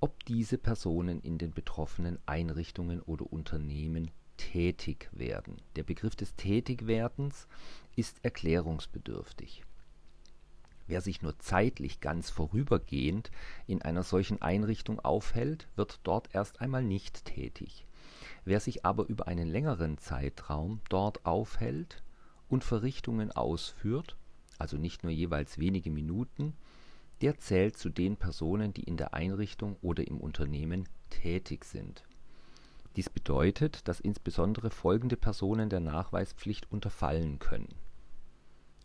ob 0.00 0.24
diese 0.24 0.58
Personen 0.58 1.20
in 1.20 1.38
den 1.38 1.52
betroffenen 1.52 2.18
Einrichtungen 2.26 3.00
oder 3.00 3.32
Unternehmen 3.32 4.10
tätig 4.38 5.08
werden. 5.12 5.62
Der 5.76 5.84
Begriff 5.84 6.16
des 6.16 6.34
Tätigwerdens 6.34 7.46
ist 7.94 8.24
erklärungsbedürftig 8.24 9.62
Wer 10.92 11.00
sich 11.00 11.22
nur 11.22 11.38
zeitlich 11.38 12.00
ganz 12.00 12.28
vorübergehend 12.28 13.30
in 13.66 13.80
einer 13.80 14.02
solchen 14.02 14.42
Einrichtung 14.42 15.00
aufhält, 15.00 15.66
wird 15.74 16.00
dort 16.02 16.34
erst 16.34 16.60
einmal 16.60 16.84
nicht 16.84 17.24
tätig. 17.24 17.86
Wer 18.44 18.60
sich 18.60 18.84
aber 18.84 19.06
über 19.06 19.26
einen 19.26 19.48
längeren 19.48 19.96
Zeitraum 19.96 20.82
dort 20.90 21.24
aufhält 21.24 22.02
und 22.50 22.62
Verrichtungen 22.62 23.32
ausführt, 23.32 24.18
also 24.58 24.76
nicht 24.76 25.02
nur 25.02 25.12
jeweils 25.12 25.56
wenige 25.56 25.90
Minuten, 25.90 26.52
der 27.22 27.38
zählt 27.38 27.78
zu 27.78 27.88
den 27.88 28.18
Personen, 28.18 28.74
die 28.74 28.84
in 28.84 28.98
der 28.98 29.14
Einrichtung 29.14 29.76
oder 29.80 30.06
im 30.06 30.20
Unternehmen 30.20 30.86
tätig 31.08 31.64
sind. 31.64 32.04
Dies 32.96 33.08
bedeutet, 33.08 33.88
dass 33.88 33.98
insbesondere 33.98 34.68
folgende 34.68 35.16
Personen 35.16 35.70
der 35.70 35.80
Nachweispflicht 35.80 36.70
unterfallen 36.70 37.38
können. 37.38 37.74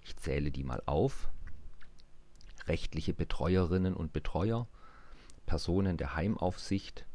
Ich 0.06 0.16
zähle 0.16 0.52
die 0.52 0.64
mal 0.64 0.82
auf 0.86 1.30
rechtliche 2.68 3.14
Betreuerinnen 3.14 3.94
und 3.94 4.14
Betreuer, 4.14 4.68
Personen 5.46 5.98
der 5.98 6.16
Heimaufsicht, 6.16 7.06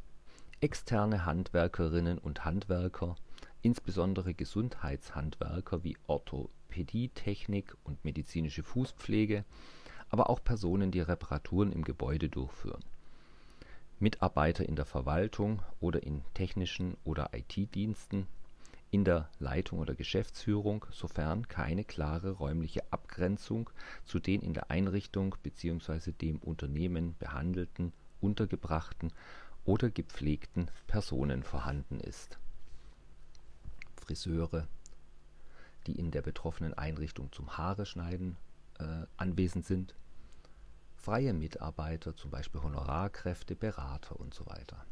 externe 0.61 1.25
Handwerkerinnen 1.25 2.19
und 2.19 2.45
Handwerker, 2.45 3.17
insbesondere 3.63 4.35
Gesundheitshandwerker 4.35 5.85
wie 5.85 5.97
Orthopädietechnik 6.07 7.77
und 7.85 8.05
medizinische 8.05 8.63
Fußpflege, 8.63 9.45
aber 10.09 10.31
auch 10.31 10.43
Personen, 10.43 10.91
die 10.91 11.01
Reparaturen 11.01 11.73
im 11.73 11.85
Gebäude 11.85 12.29
durchführen. 12.29 12.85
Mitarbeiter 13.99 14.69
in 14.69 14.77
der 14.77 14.85
Verwaltung 14.85 15.63
oder 15.81 16.03
in 16.03 16.23
technischen 16.35 16.97
oder 17.05 17.31
IT-Diensten, 17.33 18.27
in 18.93 19.05
der 19.07 19.31
Leitung 19.39 19.79
oder 19.79 19.95
Geschäftsführung, 19.95 20.85
sofern 20.91 21.49
keine 21.49 21.83
klare 21.83 22.33
räumliche 22.33 22.93
Abgrenzung 22.93 23.71
zu 24.05 24.21
den 24.21 24.43
in 24.43 24.53
der 24.53 24.71
Einrichtung 24.71 25.35
bzw. 25.43 26.13
dem 26.13 26.37
Unternehmen 26.37 27.17
behandelten, 27.19 27.95
untergebrachten 28.21 29.11
oder 29.65 29.89
gepflegten 29.89 30.71
Personen 30.87 31.43
vorhanden 31.43 32.01
ist. 32.01 32.39
Friseure, 33.97 34.69
die 35.87 35.99
in 35.99 36.11
der 36.11 36.21
betroffenen 36.21 36.75
Einrichtung 36.75 37.33
zum 37.33 37.57
Haareschneiden 37.57 38.37
äh, 38.79 39.07
anwesend 39.17 39.65
sind, 39.65 39.95
freie 40.97 41.33
Mitarbeiter, 41.33 42.15
zum 42.15 42.31
Beispiel 42.31 42.63
Honorarkräfte, 42.63 43.57
Berater 43.57 44.21
und 44.21 44.35
so 44.35 44.45
weiter. 44.45 44.85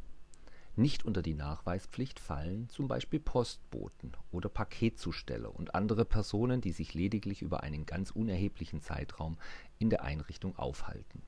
Nicht 0.81 1.05
unter 1.05 1.21
die 1.21 1.35
Nachweispflicht 1.35 2.19
fallen 2.19 2.71
zum 2.71 2.89
Beispiel 2.89 3.21
Postboten 3.21 4.13
oder 4.33 4.49
Paketzusteller 4.49 5.55
und 5.55 5.75
andere 5.75 6.07
Personen, 6.07 6.63
die 6.63 6.73
sich 6.73 6.95
lediglich 6.95 7.43
über 7.43 7.63
einen 7.63 7.85
ganz 7.85 8.13
unerheblichen 8.13 8.81
Zeitraum 8.81 9.37
in 9.79 9.91
der 9.91 10.05
Einrichtung 10.05 10.59
aufhalten. 10.59 11.21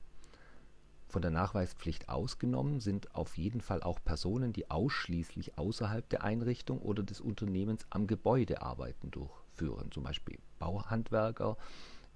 Von 1.07 1.21
der 1.21 1.29
Nachweispflicht 1.29 2.09
ausgenommen 2.09 2.79
sind 2.79 3.13
auf 3.13 3.37
jeden 3.37 3.61
Fall 3.61 3.83
auch 3.83 3.99
Personen, 4.03 4.53
die 4.53 4.71
ausschließlich 4.71 5.55
außerhalb 5.55 6.09
der 6.09 6.23
Einrichtung 6.23 6.79
oder 6.79 7.03
des 7.03 7.21
Unternehmens 7.21 7.85
am 7.91 8.07
Gebäude 8.07 8.63
Arbeiten 8.63 9.11
durchführen, 9.11 9.91
zum 9.91 10.01
Beispiel 10.01 10.39
Bauhandwerker, 10.57 11.57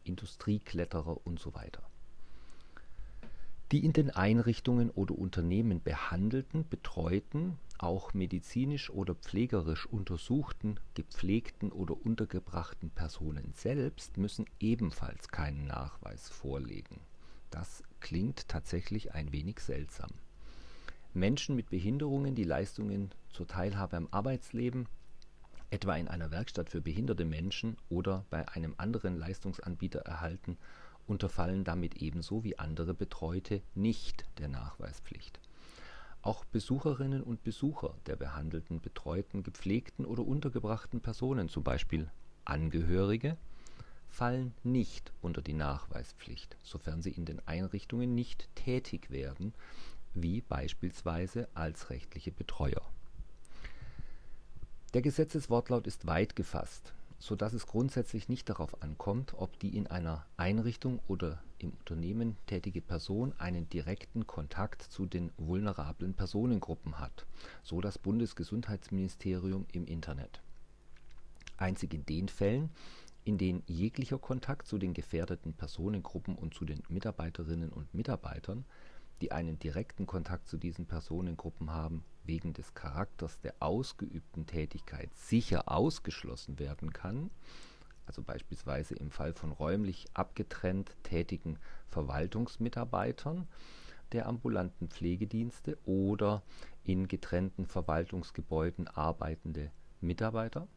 Industriekletterer 0.06 1.24
weiter 1.54 1.88
die 3.72 3.84
in 3.84 3.94
den 3.94 4.10
Einrichtungen 4.10 4.90
oder 4.90 5.18
Unternehmen 5.18 5.82
behandelten, 5.82 6.68
betreuten, 6.70 7.58
auch 7.80 8.14
medizinisch 8.14 8.90
oder 8.90 9.14
pflegerisch 9.14 9.86
untersuchten, 9.86 10.80
gepflegten 10.94 11.72
oder 11.72 11.96
untergebrachten 12.06 12.90
Personen 12.90 13.54
selbst 13.56 14.18
müssen 14.18 14.46
ebenfalls 14.60 15.28
keinen 15.28 15.68
Nachweis 15.68 16.30
vorlegen. 16.30 17.00
Das 17.52 17.84
klingt 18.00 18.48
tatsächlich 18.48 19.14
ein 19.14 19.32
wenig 19.32 19.60
seltsam. 19.60 20.10
Menschen 21.14 21.56
mit 21.56 21.70
Behinderungen, 21.70 22.36
die 22.36 22.44
Leistungen 22.44 23.12
zur 23.32 23.48
Teilhabe 23.48 23.98
am 23.98 24.08
Arbeitsleben, 24.12 24.88
etwa 25.70 25.96
in 25.96 26.08
einer 26.08 26.32
Werkstatt 26.32 26.70
für 26.70 26.82
behinderte 26.82 27.26
Menschen 27.26 27.78
oder 27.90 28.26
bei 28.30 28.48
einem 28.50 28.76
anderen 28.78 29.18
Leistungsanbieter 29.18 30.00
erhalten, 30.00 30.58
unterfallen 31.08 31.64
damit 31.64 32.02
ebenso 32.02 32.44
wie 32.44 32.60
andere 32.60 32.94
Betreute 32.94 33.62
nicht 33.76 34.26
der 34.38 34.48
Nachweispflicht. 34.48 35.40
Auch 36.22 36.46
Besucherinnen 36.46 37.24
und 37.24 37.44
Besucher 37.44 37.96
der 38.06 38.16
behandelten, 38.16 38.82
betreuten, 38.82 39.44
gepflegten 39.44 40.06
oder 40.06 40.26
untergebrachten 40.26 41.00
Personen, 41.00 41.50
zum 41.50 41.64
Beispiel 41.64 42.10
Angehörige, 42.46 43.38
fallen 44.10 44.54
nicht 44.64 45.12
unter 45.22 45.42
die 45.42 45.54
Nachweispflicht, 45.54 46.58
sofern 46.64 47.02
sie 47.02 47.12
in 47.12 47.26
den 47.26 47.46
Einrichtungen 47.48 48.16
nicht 48.16 48.50
tätig 48.56 49.10
werden, 49.10 49.54
wie 50.14 50.42
beispielsweise 50.42 51.48
als 51.54 51.90
rechtliche 51.90 52.32
Betreuer. 52.32 52.82
Der 54.94 55.02
Gesetzeswortlaut 55.02 55.86
ist 55.86 56.08
weit 56.08 56.36
gefasst 56.36 56.94
so 57.20 57.36
dass 57.36 57.54
es 57.54 57.66
grundsätzlich 57.66 58.30
nicht 58.30 58.50
darauf 58.50 58.82
ankommt, 58.82 59.34
ob 59.36 59.60
die 59.60 59.76
in 59.76 59.88
einer 59.88 60.26
Einrichtung 60.38 61.00
oder 61.08 61.42
im 61.60 61.72
Unternehmen 61.72 62.38
tätige 62.46 62.82
Person 62.82 63.34
einen 63.38 63.68
direkten 63.70 64.28
Kontakt 64.28 64.84
zu 64.84 65.06
den 65.06 65.32
vulnerablen 65.38 66.14
Personengruppen 66.14 67.00
hat, 67.00 67.26
so 67.64 67.82
das 67.82 67.98
Bundesgesundheitsministerium 67.98 69.66
im 69.72 69.86
Internet. 69.86 70.42
Einzig 71.58 71.94
in 71.94 72.06
den 72.06 72.30
Fällen, 72.30 72.70
in 73.24 73.38
denen 73.38 73.64
jeglicher 73.66 74.20
Kontakt 74.20 74.68
zu 74.68 74.78
den 74.78 74.94
gefährdeten 74.94 75.54
Personengruppen 75.54 76.36
und 76.36 76.54
zu 76.54 76.66
den 76.66 76.84
Mitarbeiterinnen 76.88 77.72
und 77.72 77.94
Mitarbeitern, 77.94 78.64
die 79.22 79.32
einen 79.32 79.58
direkten 79.58 80.06
Kontakt 80.06 80.48
zu 80.48 80.58
diesen 80.58 80.86
Personengruppen 80.86 81.72
haben, 81.72 82.04
wegen 82.28 82.54
des 82.54 82.74
Charakters 82.74 83.40
der 83.42 83.56
ausgeübten 83.60 84.46
Tätigkeit 84.46 85.10
sicher 85.16 85.72
ausgeschlossen 85.72 86.60
werden 86.60 86.94
kann, 86.94 87.32
also 88.06 88.22
beispielsweise 88.22 88.96
im 88.96 89.12
Fall 89.12 89.34
von 89.34 89.52
räumlich 89.52 90.06
abgetrennt 90.14 90.96
tätigen 91.04 91.60
Verwaltungsmitarbeitern 91.88 93.48
der 94.14 94.28
ambulanten 94.28 94.90
Pflegedienste 94.90 95.78
oder 95.86 96.42
in 96.84 97.08
getrennten 97.08 97.66
Verwaltungsgebäuden 97.66 98.88
arbeitende 98.88 99.72
Mitarbeiter, 100.00 100.68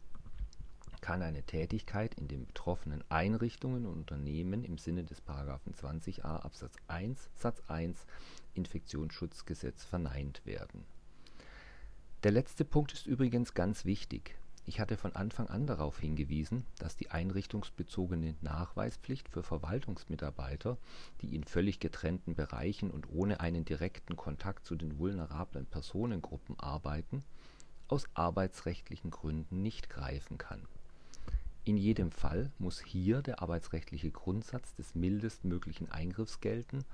kann 1.01 1.23
eine 1.23 1.45
Tätigkeit 1.45 2.15
in 2.15 2.29
den 2.29 2.47
betroffenen 2.47 3.05
Einrichtungen 3.09 3.87
und 3.87 3.93
Unternehmen 4.01 4.65
im 4.65 4.77
Sinne 4.77 5.05
des§ 5.05 5.23
20a 5.73 6.41
Absatz 6.41 6.75
1 6.89 7.31
Satz 7.37 7.63
1 7.69 8.07
Infektionsschutzgesetz 8.55 9.85
verneint 9.85 10.45
werden 10.45 10.85
der 12.23 12.33
letzte 12.33 12.67
Punkt 12.67 12.93
ist 12.93 13.07
übrigens 13.07 13.55
ganz 13.55 13.87
wichtig. 13.87 14.37
Ich 14.67 14.79
hatte 14.79 14.99
von 14.99 15.17
Anfang 15.17 15.47
an 15.47 15.67
darauf 15.67 15.99
hingewiesen, 15.99 16.67
dass 16.79 16.95
die 16.95 17.11
einrichtungsbezogene 17.11 18.35
Nachweispflicht 18.43 19.31
für 19.31 19.43
Verwaltungsmitarbeiter, 19.43 20.77
die 21.23 21.35
in 21.35 21.45
völlig 21.45 21.81
getrennten 21.81 22.35
Bereichen 22.35 22.91
und 22.91 23.09
ohne 23.11 23.41
einen 23.41 23.65
direkten 23.65 24.17
Kontakt 24.17 24.67
zu 24.67 24.77
den 24.77 24.99
vulnerablen 24.99 25.65
Personengruppen 25.65 26.61
arbeiten, 26.61 27.25
aus 27.89 28.05
arbeitsrechtlichen 28.13 29.11
Gründen 29.11 29.63
nicht 29.63 29.89
greifen 29.89 30.37
kann. 30.37 30.69
In 31.65 31.79
jedem 31.79 32.13
Fall 32.13 32.53
muss 32.59 32.81
hier 32.81 33.23
der 33.23 33.41
arbeitsrechtliche 33.41 34.11
Grundsatz 34.11 34.75
des 34.75 34.95
mildestmöglichen 34.95 35.91
Eingriffs 35.91 36.41
gelten, 36.41 36.85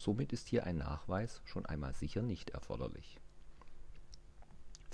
somit 0.00 0.32
ist 0.32 0.48
hier 0.48 0.64
ein 0.64 0.78
Nachweis 0.78 1.42
schon 1.44 1.66
einmal 1.66 1.92
sicher 1.94 2.22
nicht 2.22 2.50
erforderlich 2.50 3.20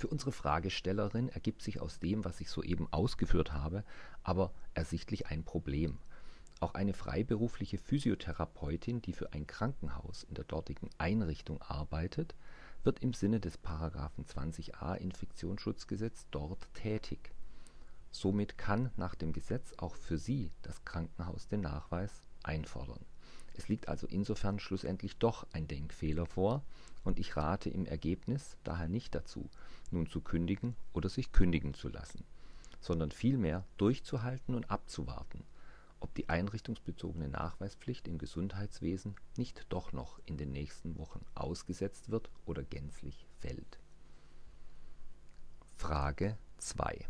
Für 0.00 0.08
unsere 0.08 0.32
Fragestellerin 0.32 1.28
ergibt 1.28 1.60
sich 1.60 1.82
aus 1.82 1.98
dem, 1.98 2.24
was 2.24 2.40
ich 2.40 2.48
soeben 2.48 2.90
ausgeführt 2.90 3.52
habe, 3.52 3.84
aber 4.22 4.50
ersichtlich 4.72 5.26
ein 5.26 5.44
Problem. 5.44 5.98
Auch 6.58 6.72
eine 6.72 6.94
freiberufliche 6.94 7.76
Physiotherapeutin, 7.76 9.02
die 9.02 9.12
für 9.12 9.34
ein 9.34 9.46
Krankenhaus 9.46 10.22
in 10.22 10.32
der 10.32 10.44
dortigen 10.44 10.88
Einrichtung 10.96 11.60
arbeitet, 11.60 12.34
wird 12.82 13.00
im 13.00 13.12
Sinne 13.12 13.40
des 13.40 13.58
Paragraphen 13.58 14.24
20a 14.24 14.94
Infektionsschutzgesetz 14.94 16.24
dort 16.30 16.72
tätig. 16.72 17.34
Somit 18.10 18.56
kann 18.56 18.92
nach 18.96 19.14
dem 19.14 19.34
Gesetz 19.34 19.74
auch 19.76 19.96
für 19.96 20.16
sie 20.16 20.50
das 20.62 20.82
Krankenhaus 20.86 21.46
den 21.48 21.60
Nachweis 21.60 22.22
einfordern. 22.42 23.04
Es 23.60 23.68
liegt 23.68 23.88
also 23.88 24.06
insofern 24.06 24.58
schlussendlich 24.58 25.18
doch 25.18 25.46
ein 25.52 25.68
Denkfehler 25.68 26.24
vor, 26.24 26.62
und 27.04 27.18
ich 27.18 27.36
rate 27.36 27.68
im 27.68 27.84
Ergebnis 27.84 28.56
daher 28.64 28.88
nicht 28.88 29.14
dazu, 29.14 29.50
nun 29.90 30.06
zu 30.06 30.22
kündigen 30.22 30.76
oder 30.94 31.10
sich 31.10 31.30
kündigen 31.30 31.74
zu 31.74 31.90
lassen, 31.90 32.24
sondern 32.80 33.10
vielmehr 33.10 33.66
durchzuhalten 33.76 34.54
und 34.54 34.70
abzuwarten, 34.70 35.44
ob 36.00 36.14
die 36.14 36.30
einrichtungsbezogene 36.30 37.28
Nachweispflicht 37.28 38.08
im 38.08 38.16
Gesundheitswesen 38.16 39.14
nicht 39.36 39.66
doch 39.68 39.92
noch 39.92 40.18
in 40.24 40.38
den 40.38 40.52
nächsten 40.52 40.96
Wochen 40.96 41.22
ausgesetzt 41.34 42.10
wird 42.10 42.30
oder 42.46 42.62
gänzlich 42.62 43.26
fällt. 43.40 43.78
Frage 45.76 46.38
2 46.56 47.06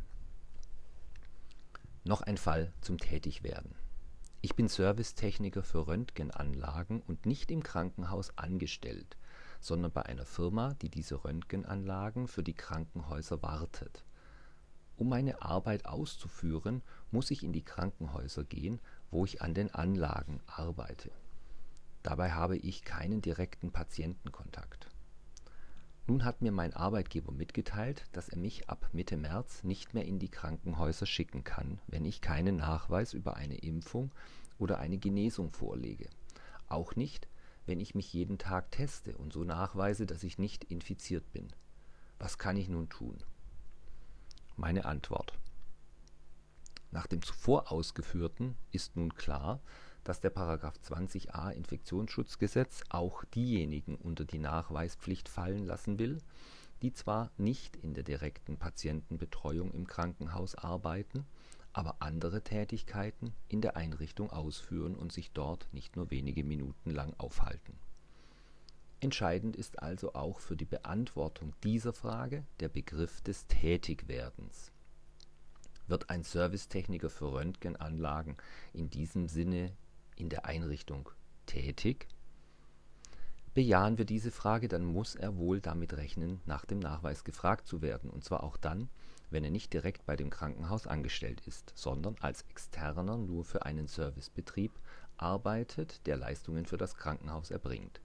Noch 2.02 2.22
ein 2.22 2.38
Fall 2.38 2.72
zum 2.80 2.98
Tätigwerden. 2.98 3.72
Ich 4.42 4.56
bin 4.56 4.68
Servicetechniker 4.68 5.62
für 5.62 5.86
Röntgenanlagen 5.86 7.02
und 7.02 7.26
nicht 7.26 7.50
im 7.50 7.62
Krankenhaus 7.62 8.38
angestellt, 8.38 9.18
sondern 9.60 9.92
bei 9.92 10.06
einer 10.06 10.24
Firma, 10.24 10.72
die 10.80 10.88
diese 10.88 11.24
Röntgenanlagen 11.24 12.26
für 12.26 12.42
die 12.42 12.54
Krankenhäuser 12.54 13.42
wartet. 13.42 14.02
Um 14.96 15.10
meine 15.10 15.42
Arbeit 15.42 15.84
auszuführen, 15.84 16.82
muss 17.10 17.30
ich 17.30 17.42
in 17.42 17.52
die 17.52 17.64
Krankenhäuser 17.64 18.44
gehen, 18.44 18.80
wo 19.10 19.26
ich 19.26 19.42
an 19.42 19.52
den 19.52 19.74
Anlagen 19.74 20.40
arbeite. 20.46 21.10
Dabei 22.02 22.32
habe 22.32 22.56
ich 22.56 22.82
keinen 22.82 23.20
direkten 23.20 23.72
Patientenkontakt. 23.72 24.89
Nun 26.10 26.24
hat 26.24 26.42
mir 26.42 26.50
mein 26.50 26.74
Arbeitgeber 26.74 27.30
mitgeteilt, 27.30 28.04
dass 28.10 28.28
er 28.28 28.36
mich 28.36 28.68
ab 28.68 28.88
Mitte 28.92 29.16
März 29.16 29.62
nicht 29.62 29.94
mehr 29.94 30.04
in 30.04 30.18
die 30.18 30.28
Krankenhäuser 30.28 31.06
schicken 31.06 31.44
kann, 31.44 31.78
wenn 31.86 32.04
ich 32.04 32.20
keinen 32.20 32.56
Nachweis 32.56 33.14
über 33.14 33.36
eine 33.36 33.58
Impfung 33.58 34.10
oder 34.58 34.80
eine 34.80 34.98
Genesung 34.98 35.52
vorlege. 35.52 36.10
Auch 36.66 36.96
nicht, 36.96 37.28
wenn 37.64 37.78
ich 37.78 37.94
mich 37.94 38.12
jeden 38.12 38.38
Tag 38.38 38.72
teste 38.72 39.16
und 39.18 39.32
so 39.32 39.44
nachweise, 39.44 40.04
dass 40.04 40.24
ich 40.24 40.36
nicht 40.36 40.64
infiziert 40.64 41.32
bin. 41.32 41.46
Was 42.18 42.38
kann 42.38 42.56
ich 42.56 42.68
nun 42.68 42.88
tun? 42.88 43.22
Meine 44.56 44.86
Antwort. 44.86 45.38
Nach 46.90 47.06
dem 47.06 47.22
zuvor 47.22 47.70
ausgeführten 47.70 48.56
ist 48.72 48.96
nun 48.96 49.14
klar, 49.14 49.60
dass 50.04 50.20
der 50.20 50.30
Paragraph 50.30 50.78
20a 50.84 51.50
Infektionsschutzgesetz 51.50 52.82
auch 52.88 53.24
diejenigen 53.24 53.96
unter 53.96 54.24
die 54.24 54.38
Nachweispflicht 54.38 55.28
fallen 55.28 55.64
lassen 55.64 55.98
will, 55.98 56.18
die 56.82 56.92
zwar 56.92 57.30
nicht 57.36 57.76
in 57.76 57.94
der 57.94 58.04
direkten 58.04 58.56
Patientenbetreuung 58.56 59.72
im 59.72 59.86
Krankenhaus 59.86 60.54
arbeiten, 60.54 61.26
aber 61.72 61.96
andere 62.00 62.42
Tätigkeiten 62.42 63.34
in 63.48 63.60
der 63.60 63.76
Einrichtung 63.76 64.30
ausführen 64.30 64.96
und 64.96 65.12
sich 65.12 65.30
dort 65.32 65.68
nicht 65.72 65.96
nur 65.96 66.10
wenige 66.10 66.44
Minuten 66.44 66.90
lang 66.90 67.14
aufhalten. 67.18 67.78
Entscheidend 69.00 69.56
ist 69.56 69.82
also 69.82 70.14
auch 70.14 70.40
für 70.40 70.56
die 70.56 70.66
Beantwortung 70.66 71.54
dieser 71.64 71.92
Frage 71.92 72.44
der 72.60 72.68
Begriff 72.68 73.22
des 73.22 73.46
Tätigwerdens. 73.46 74.72
Wird 75.86 76.10
ein 76.10 76.22
Servicetechniker 76.22 77.08
für 77.08 77.32
Röntgenanlagen 77.32 78.36
in 78.74 78.90
diesem 78.90 79.26
Sinne 79.26 79.72
in 80.20 80.28
der 80.28 80.44
Einrichtung 80.44 81.08
tätig? 81.46 82.06
Bejahen 83.54 83.98
wir 83.98 84.04
diese 84.04 84.30
Frage, 84.30 84.68
dann 84.68 84.84
muss 84.84 85.16
er 85.16 85.36
wohl 85.36 85.60
damit 85.60 85.96
rechnen, 85.96 86.40
nach 86.46 86.64
dem 86.64 86.78
Nachweis 86.78 87.24
gefragt 87.24 87.66
zu 87.66 87.82
werden, 87.82 88.08
und 88.08 88.22
zwar 88.22 88.44
auch 88.44 88.56
dann, 88.56 88.88
wenn 89.30 89.42
er 89.42 89.50
nicht 89.50 89.72
direkt 89.72 90.06
bei 90.06 90.14
dem 90.14 90.30
Krankenhaus 90.30 90.86
angestellt 90.86 91.42
ist, 91.46 91.72
sondern 91.74 92.16
als 92.20 92.42
Externer 92.42 93.16
nur 93.16 93.44
für 93.44 93.64
einen 93.64 93.88
Servicebetrieb 93.88 94.72
arbeitet, 95.16 96.06
der 96.06 96.16
Leistungen 96.16 96.66
für 96.66 96.76
das 96.76 96.94
Krankenhaus 96.94 97.50
erbringt. 97.50 98.00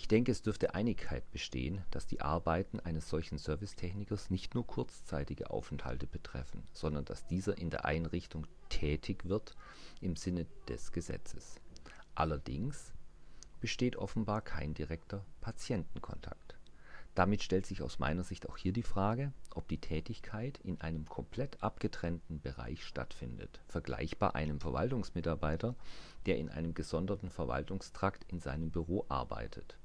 Ich 0.00 0.08
denke, 0.08 0.32
es 0.32 0.40
dürfte 0.40 0.74
Einigkeit 0.74 1.30
bestehen, 1.30 1.84
dass 1.90 2.06
die 2.06 2.22
Arbeiten 2.22 2.80
eines 2.80 3.10
solchen 3.10 3.36
Servicetechnikers 3.36 4.30
nicht 4.30 4.54
nur 4.54 4.66
kurzzeitige 4.66 5.50
Aufenthalte 5.50 6.06
betreffen, 6.06 6.62
sondern 6.72 7.04
dass 7.04 7.26
dieser 7.26 7.58
in 7.58 7.68
der 7.68 7.84
Einrichtung 7.84 8.46
tätig 8.70 9.28
wird 9.28 9.54
im 10.00 10.16
Sinne 10.16 10.46
des 10.68 10.92
Gesetzes. 10.92 11.60
Allerdings 12.14 12.94
besteht 13.60 13.96
offenbar 13.96 14.40
kein 14.40 14.72
direkter 14.72 15.22
Patientenkontakt. 15.42 16.56
Damit 17.14 17.42
stellt 17.42 17.66
sich 17.66 17.82
aus 17.82 17.98
meiner 17.98 18.24
Sicht 18.24 18.48
auch 18.48 18.56
hier 18.56 18.72
die 18.72 18.82
Frage, 18.82 19.34
ob 19.54 19.68
die 19.68 19.82
Tätigkeit 19.82 20.58
in 20.64 20.80
einem 20.80 21.04
komplett 21.04 21.62
abgetrennten 21.62 22.40
Bereich 22.40 22.84
stattfindet, 22.86 23.60
vergleichbar 23.68 24.34
einem 24.34 24.60
Verwaltungsmitarbeiter, 24.60 25.74
der 26.24 26.38
in 26.38 26.48
einem 26.48 26.72
gesonderten 26.72 27.28
Verwaltungstrakt 27.28 28.24
in 28.32 28.40
seinem 28.40 28.70
Büro 28.70 29.04
arbeitet. 29.10 29.76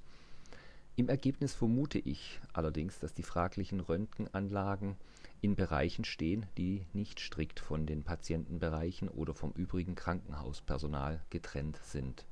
Im 0.97 1.09
Ergebnis 1.09 1.53
vermute 1.53 1.99
ich 1.99 2.39
allerdings, 2.53 2.99
dass 2.99 3.13
die 3.13 3.23
fraglichen 3.23 3.81
Röntgenanlagen 3.81 4.95
in 5.41 5.55
Bereichen 5.55 6.05
stehen, 6.05 6.45
die 6.57 6.85
nicht 6.93 7.19
strikt 7.19 7.59
von 7.59 7.85
den 7.85 8.03
Patientenbereichen 8.03 9.09
oder 9.09 9.33
vom 9.33 9.51
übrigen 9.51 9.95
Krankenhauspersonal 9.95 11.21
getrennt 11.29 11.81
sind. 11.83 12.25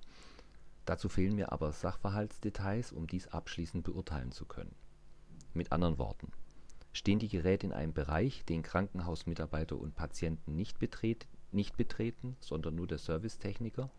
Dazu 0.86 1.10
fehlen 1.10 1.36
mir 1.36 1.52
aber 1.52 1.74
Sachverhaltsdetails, 1.74 2.94
um 2.94 3.06
dies 3.08 3.28
abschließend 3.28 3.84
beurteilen 3.84 4.32
zu 4.32 4.46
können. 4.46 4.76
Mit 5.54 5.74
anderen 5.74 5.98
Worten, 5.98 6.32
stehen 6.94 7.20
die 7.20 7.28
Geräte 7.28 7.68
in 7.68 7.74
einem 7.74 7.94
Bereich, 7.94 8.46
den 8.46 8.64
Krankenhausmitarbeiter 8.64 9.78
und 9.78 9.96
Patienten 9.96 10.56
nicht, 10.56 10.80
betret, 10.80 11.28
nicht 11.52 11.76
betreten, 11.76 12.38
sondern 12.40 12.76
nur 12.76 12.88
der 12.88 12.98
Servicetechniker, 12.98 13.92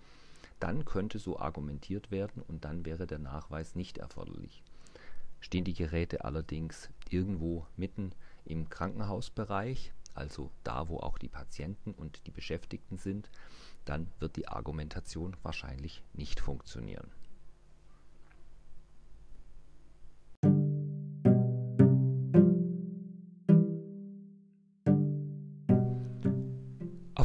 dann 0.60 0.84
könnte 0.84 1.18
so 1.18 1.38
argumentiert 1.38 2.10
werden 2.10 2.42
und 2.42 2.64
dann 2.64 2.84
wäre 2.84 3.06
der 3.06 3.18
Nachweis 3.18 3.74
nicht 3.74 3.98
erforderlich. 3.98 4.62
Stehen 5.40 5.64
die 5.64 5.74
Geräte 5.74 6.24
allerdings 6.24 6.88
irgendwo 7.10 7.66
mitten 7.76 8.12
im 8.44 8.68
Krankenhausbereich, 8.68 9.92
also 10.14 10.50
da, 10.62 10.88
wo 10.88 10.98
auch 11.00 11.18
die 11.18 11.28
Patienten 11.28 11.92
und 11.92 12.26
die 12.26 12.30
Beschäftigten 12.30 12.98
sind, 12.98 13.30
dann 13.84 14.10
wird 14.20 14.36
die 14.36 14.48
Argumentation 14.48 15.36
wahrscheinlich 15.42 16.02
nicht 16.14 16.40
funktionieren. 16.40 17.10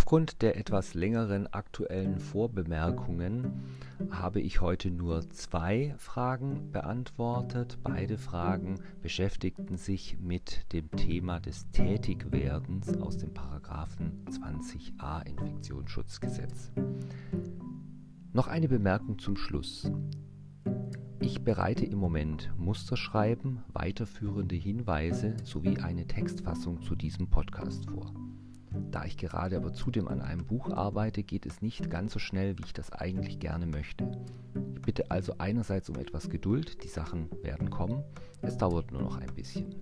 Aufgrund 0.10 0.41
der 0.41 0.58
etwas 0.58 0.95
längeren 0.95 1.45
aktuellen 1.54 2.17
Vorbemerkungen 2.17 3.62
habe 4.10 4.41
ich 4.41 4.60
heute 4.60 4.89
nur 4.89 5.30
zwei 5.30 5.93
Fragen 6.00 6.72
beantwortet. 6.72 7.78
Beide 7.84 8.17
Fragen 8.17 8.80
beschäftigten 9.04 9.78
sich 9.78 10.17
mit 10.19 10.74
dem 10.74 10.89
Thema 10.89 11.39
des 11.39 11.69
Tätigwerdens 11.69 12.98
aus 12.98 13.19
dem 13.19 13.36
Paragraphen 13.36 14.26
20a 14.32 15.28
Infektionsschutzgesetz. 15.28 16.72
Noch 18.34 18.48
eine 18.48 18.67
Bemerkung 18.67 19.19
zum 19.19 19.38
Schluss. 19.38 19.91
Ich 21.19 21.43
bereite 21.43 21.86
im 21.86 22.00
Moment 22.00 22.52
Musterschreiben, 22.58 23.62
weiterführende 23.74 24.56
Hinweise 24.56 25.38
sowie 25.43 25.78
eine 25.78 26.08
Textfassung 26.08 26.82
zu 26.82 26.95
diesem 26.95 27.30
Podcast 27.30 27.88
vor. 27.91 28.12
Da 28.91 29.06
ich 29.06 29.17
gerade 29.17 29.56
aber 29.58 29.71
zudem 29.71 30.08
an 30.08 30.21
einem 30.21 30.45
Buch 30.45 30.71
arbeite, 30.71 31.23
geht 31.23 31.45
es 31.45 31.62
nicht 31.62 31.89
ganz 31.89 32.13
so 32.13 32.19
schnell, 32.19 32.58
wie 32.58 32.63
ich 32.65 32.73
das 32.73 32.91
eigentlich 32.91 33.39
gerne 33.39 33.67
möchte. 33.67 34.10
Ich 34.75 34.82
bitte 34.82 35.12
also 35.12 35.36
einerseits 35.38 35.89
um 35.89 35.95
etwas 35.97 36.30
Geduld, 36.30 36.84
die 36.84 36.88
Sachen 36.88 37.30
werden 37.43 37.69
kommen, 37.69 38.04
es 38.41 38.58
dauert 38.58 38.91
nur 38.91 39.02
noch 39.02 39.17
ein 39.17 39.34
bisschen. 39.36 39.75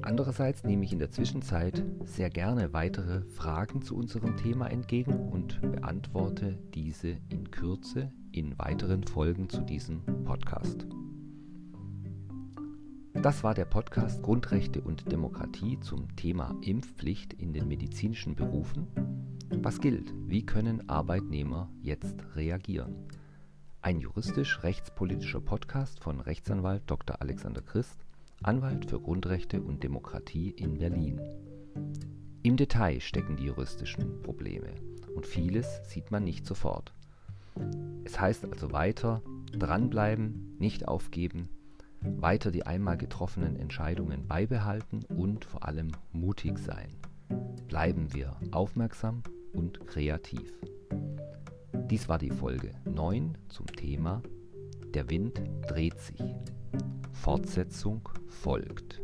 Andererseits 0.00 0.64
nehme 0.64 0.84
ich 0.84 0.92
in 0.92 0.98
der 0.98 1.10
Zwischenzeit 1.10 1.82
sehr 2.04 2.28
gerne 2.28 2.72
weitere 2.72 3.22
Fragen 3.22 3.82
zu 3.82 3.96
unserem 3.96 4.36
Thema 4.36 4.70
entgegen 4.70 5.30
und 5.30 5.60
beantworte 5.62 6.58
diese 6.74 7.16
in 7.30 7.50
Kürze 7.50 8.12
in 8.32 8.58
weiteren 8.58 9.04
Folgen 9.04 9.48
zu 9.48 9.62
diesem 9.62 10.02
Podcast. 10.24 10.86
Das 13.14 13.42
war 13.42 13.54
der 13.54 13.64
Podcast 13.64 14.22
Grundrechte 14.22 14.80
und 14.82 15.10
Demokratie 15.10 15.78
zum 15.80 16.14
Thema 16.16 16.54
Impfpflicht 16.60 17.32
in 17.32 17.52
den 17.52 17.68
medizinischen 17.68 18.34
Berufen. 18.34 18.88
Was 19.50 19.80
gilt? 19.80 20.12
Wie 20.26 20.44
können 20.44 20.88
Arbeitnehmer 20.88 21.70
jetzt 21.80 22.16
reagieren? 22.34 23.08
Ein 23.80 24.00
juristisch-rechtspolitischer 24.00 25.40
Podcast 25.40 26.00
von 26.00 26.20
Rechtsanwalt 26.20 26.82
Dr. 26.86 27.22
Alexander 27.22 27.62
Christ, 27.62 28.04
Anwalt 28.42 28.90
für 28.90 29.00
Grundrechte 29.00 29.62
und 29.62 29.82
Demokratie 29.82 30.50
in 30.50 30.78
Berlin. 30.78 31.20
Im 32.42 32.56
Detail 32.56 33.00
stecken 33.00 33.36
die 33.36 33.44
juristischen 33.44 34.20
Probleme 34.22 34.74
und 35.14 35.26
vieles 35.26 35.80
sieht 35.88 36.10
man 36.10 36.24
nicht 36.24 36.44
sofort. 36.44 36.92
Es 38.04 38.20
heißt 38.20 38.44
also 38.44 38.72
weiter, 38.72 39.22
dranbleiben, 39.52 40.56
nicht 40.58 40.88
aufgeben, 40.88 41.48
weiter 42.04 42.50
die 42.50 42.66
einmal 42.66 42.96
getroffenen 42.96 43.56
Entscheidungen 43.56 44.26
beibehalten 44.26 45.04
und 45.04 45.44
vor 45.44 45.66
allem 45.66 45.92
mutig 46.12 46.58
sein. 46.58 46.96
Bleiben 47.68 48.12
wir 48.12 48.36
aufmerksam 48.50 49.22
und 49.52 49.86
kreativ. 49.86 50.52
Dies 51.90 52.08
war 52.08 52.18
die 52.18 52.30
Folge 52.30 52.72
9 52.84 53.36
zum 53.48 53.66
Thema 53.66 54.22
Der 54.94 55.10
Wind 55.10 55.42
dreht 55.66 55.98
sich. 55.98 56.20
Fortsetzung 57.12 58.08
folgt. 58.28 59.00